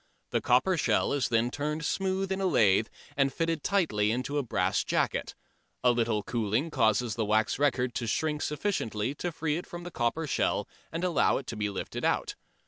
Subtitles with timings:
[0.31, 4.43] The copper shell is then turned smooth in a lathe and fitted tightly into a
[4.43, 5.35] brass jacket.
[5.83, 9.91] A little cooling causes the wax record to shrink sufficiently to free it from the
[9.91, 12.33] copper shell and allow it to be lifted out.